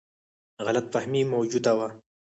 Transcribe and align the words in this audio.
غلط 0.65 0.85
فهمي 0.93 1.21
موجوده 1.33 1.71
وه. 1.77 1.87